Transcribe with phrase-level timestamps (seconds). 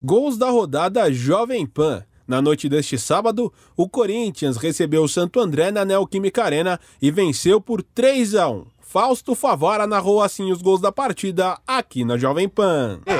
[0.00, 2.04] Gols da rodada Jovem Pan.
[2.24, 7.60] Na noite deste sábado, o Corinthians recebeu o Santo André na Neoquímica Arena e venceu
[7.60, 8.64] por 3 a 1.
[8.78, 13.00] Fausto Favara narrou assim os gols da partida aqui na Jovem Pan.
[13.06, 13.18] Vem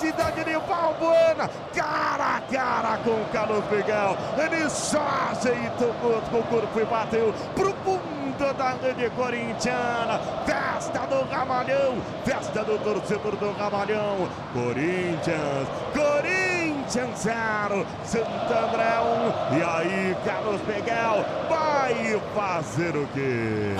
[0.00, 1.50] velocidade de Balbuena.
[1.74, 4.16] Cara a cara com o Carlos Miguel.
[4.38, 10.18] Ele só ajeitou com o corpo e bateu pro fundo da rede corintiana.
[10.46, 11.96] Festa do Ramalhão.
[12.24, 14.28] Festa do torcedor do Ramalhão.
[14.52, 15.68] Corinthians.
[15.92, 17.86] Corinthians 0.
[18.04, 19.54] Santo André 1.
[19.54, 19.58] Um.
[19.58, 23.74] E aí, Carlos Miguel vai fazer o quê?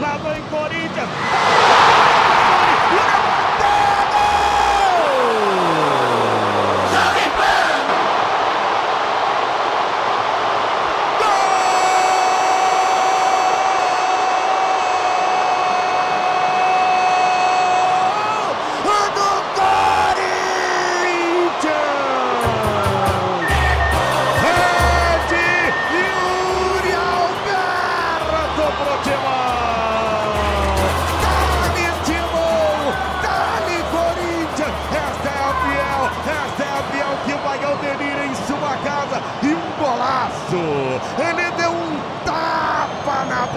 [0.00, 1.73] Lá vem Corinthians.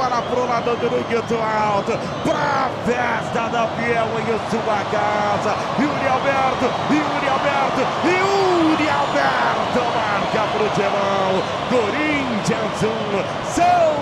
[0.07, 1.91] Bola pro lado do Guito Alto.
[2.23, 5.55] Pra festa da Fiel em sua casa.
[5.79, 11.43] Yuri Alberto, Yuri Alberto, Yuri Alberto marca pro Timão.
[11.69, 13.97] Corinthians 1, São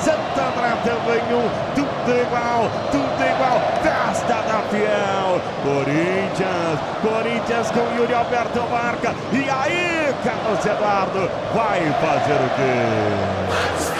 [0.00, 1.50] Santo André também 1.
[1.74, 3.60] Tudo igual, tudo igual.
[3.82, 5.40] Festa da Fiel.
[5.62, 9.14] Corinthians, Corinthians com Yuri Alberto marca.
[9.32, 13.93] E aí, Carlos Eduardo vai fazer o quê?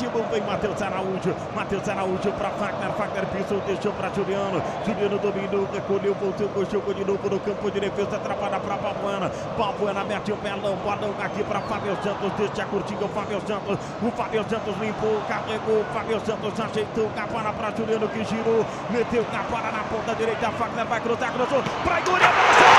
[0.00, 1.36] Motivo, vem Matheus Araújo.
[1.54, 2.90] Matheus Araújo para Fagner.
[2.92, 4.62] Fagner pisou, deixou para Juliano.
[4.86, 8.16] Juliano dominou, recolheu, voltou, jogou de novo no campo de defesa.
[8.16, 9.30] Atrapalha para Papuana.
[9.58, 12.32] Papuana mete o pelão, balão aqui para Fábio Santos.
[12.38, 13.78] Deixa curtir o Fábio Santos.
[14.00, 15.84] O Fábio Santos limpou, carregou.
[15.92, 17.10] Fábio Santos ajeitou.
[17.14, 18.64] Capara para Juliano que girou.
[18.88, 20.50] Meteu Capara na ponta direita.
[20.52, 22.69] Fagner vai cruzar, cruzou para Igor.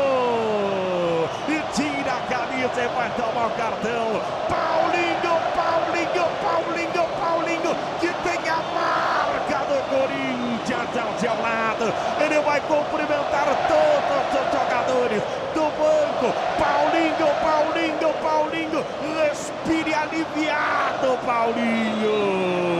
[1.48, 4.20] E tira a camisa e vai tomar o cartão.
[4.48, 11.92] Paulinho, Paulinho, Paulinho, Paulinho, que tem a marca do Corinthians ao seu lado.
[12.20, 15.22] Ele vai cumprimentar todos os jogadores
[15.54, 16.32] do banco.
[16.58, 18.80] Paulinho, Paulinho, Paulinho,
[19.20, 22.73] respire aliviado, Paulinho.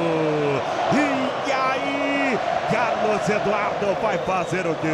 [3.24, 4.88] Carlos Eduardo vai fazer o quê?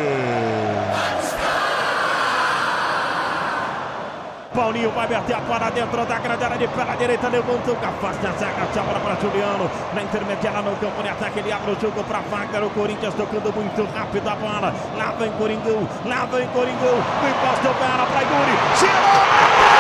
[4.55, 8.33] Paulinho vai meter a bola dentro da grande área de pela direita, levantou, afasta a
[8.33, 12.21] zaga, bola para Juliano, na intermediária no campo de ataque, ele abre o jogo para
[12.21, 17.71] Wagner, o Corinthians tocando muito rápido a bola, lá vem Coringão, lá vem Coringão, encosta
[17.71, 19.80] o pé para Yuri, tirou,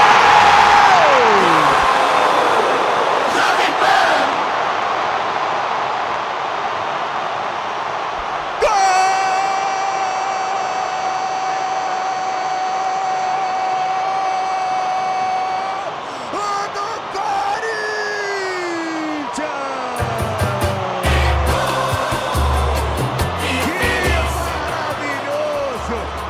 [25.90, 26.29] good.